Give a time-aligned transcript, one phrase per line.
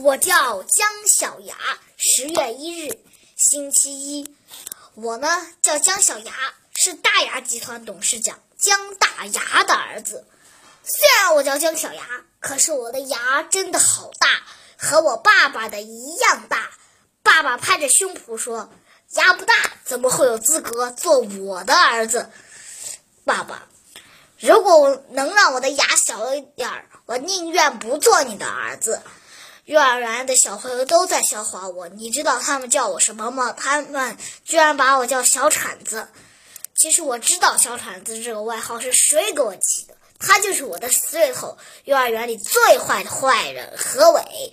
[0.00, 1.56] 我叫姜小牙，
[1.96, 2.98] 十月一日，
[3.36, 4.36] 星期一。
[4.94, 5.28] 我呢
[5.62, 6.32] 叫姜小牙，
[6.74, 10.26] 是大牙集团董事长姜大牙的儿子。
[10.82, 12.04] 虽然我叫姜小牙，
[12.40, 14.42] 可是我的牙真的好大，
[14.76, 16.70] 和我爸爸的一样大。
[17.22, 18.70] 爸爸拍着胸脯说
[19.14, 19.54] ：“牙不大，
[19.84, 22.30] 怎么会有资格做我的儿子？”
[23.24, 23.68] 爸爸，
[24.38, 29.00] 如果我能让我的牙小一点儿，我宁愿不做你的儿子。
[29.64, 33.52] 幼儿园的小朋友都在笑话我，你知道他们叫我什么吗？
[33.52, 36.06] 他们居然把我叫小铲子。
[36.74, 44.52] 其实我知道小铲子这个外号是谁给我起的，他就是我的死对头，幼儿园里最坏的坏人何伟。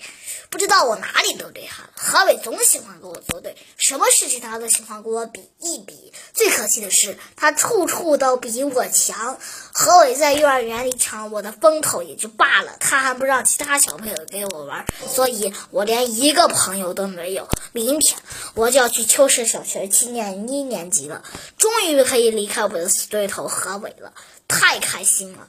[0.51, 6.11] 不知道我哪里得罪他了，何伟总喜欢跟我作对，什么事情他都喜欢跟我比一比。
[6.33, 9.39] 最可气的是，他处处都比我强。
[9.71, 17.47] 何伟在幼儿园里抢我的风头也就罢了，他还不让其他小朋友跟我玩，所以我连一个朋友都没有。
[17.71, 18.19] 明天
[18.53, 21.23] 我就要去秋实小学去念一年级了，
[21.57, 24.11] 终于可以离开我的死对头何伟了，
[24.49, 25.47] 太开心了！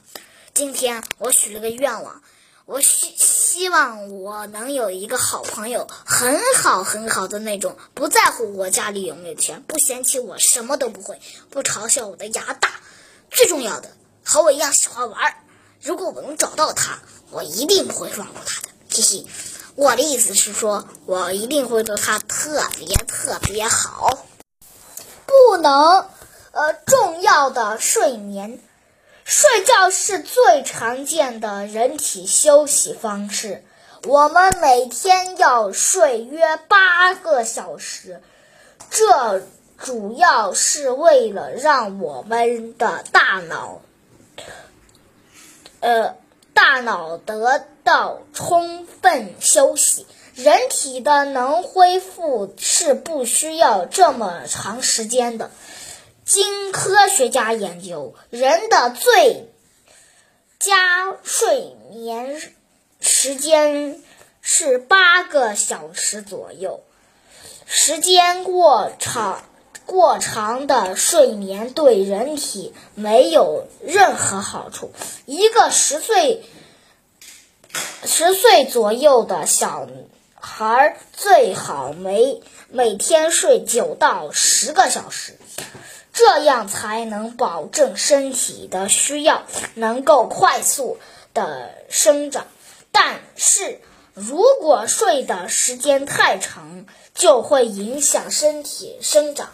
[0.53, 2.21] 今天我许了个愿望。
[2.65, 11.19] 我希希望我能有一个好朋友，很好很好的那种，不在乎我家里有没有钱，不嫌弃我什么都不会，
[11.49, 12.69] 不嘲笑我的牙大，
[13.29, 13.91] 最重要的
[14.23, 15.35] 和我一样喜欢玩。
[15.81, 16.99] 如果我能找到他，
[17.31, 18.69] 我一定不会放过他的。
[18.89, 19.27] 嘻嘻，
[19.75, 24.25] 我的意思是说，我一定会对他特别特别好。
[25.25, 26.07] 不能，
[26.51, 28.59] 呃，重要的睡眠。
[29.25, 33.63] 睡觉是最常见的人体休息方式。
[34.05, 38.21] 我们每天要睡约八个小时，
[38.89, 39.41] 这
[39.77, 43.81] 主要是为了让我们的大脑，
[45.79, 46.15] 呃，
[46.53, 50.05] 大脑得到充分休息。
[50.35, 55.51] 人体的能恢复是不需要这么长时间的。
[56.25, 59.49] 经科学家研究，人的最
[60.57, 62.41] 佳睡眠
[63.01, 64.01] 时间
[64.41, 66.81] 是八个小时左右。
[67.65, 69.43] 时间过长、
[69.85, 74.93] 过长的睡眠对人体没有任何好处。
[75.25, 76.43] 一个十岁、
[78.05, 79.89] 十岁左右的小
[80.35, 85.37] 孩最好每每天睡九到十个小时。
[86.13, 89.43] 这样才能保证身体的需要
[89.73, 90.99] 能够快速
[91.33, 92.45] 的生长。
[92.91, 93.81] 但是
[94.13, 96.85] 如果睡的时间太长，
[97.15, 99.49] 就会影响身体生长。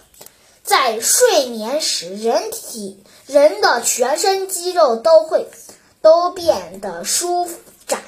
[0.61, 5.47] 在睡眠时，人体人的全身肌肉都会
[6.01, 7.49] 都变得舒
[7.87, 8.03] 展，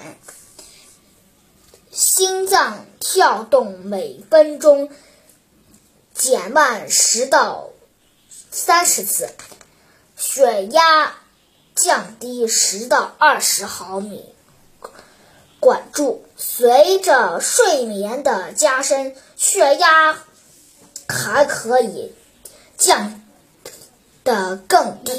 [1.89, 4.89] 心脏跳动每分钟
[6.13, 7.69] 减慢十到。
[8.53, 9.29] 三十次，
[10.17, 11.15] 血压
[11.73, 14.25] 降低十到二十毫米。
[15.61, 20.17] 管住，随着睡眠的加深，血压
[21.07, 22.13] 还可以
[22.77, 23.21] 降
[24.25, 25.13] 的更低。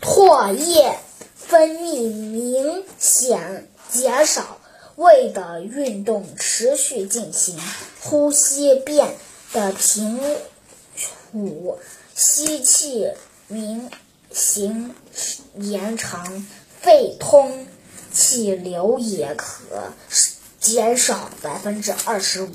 [0.00, 0.98] 唾液
[1.34, 4.60] 分泌明显减少，
[4.94, 7.58] 胃的运动持续进行，
[8.00, 9.16] 呼吸变。
[9.52, 10.20] 的平
[10.96, 11.78] 储
[12.14, 13.12] 吸气
[13.46, 13.90] 明
[14.32, 14.94] 行
[15.54, 16.46] 延长，
[16.80, 17.66] 肺通
[18.12, 19.92] 气流也可
[20.60, 22.50] 减少百分之二十五。